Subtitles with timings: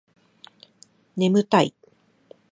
[1.15, 1.75] 眠たい